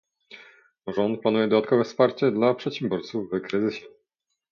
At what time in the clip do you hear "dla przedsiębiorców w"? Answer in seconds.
2.31-3.41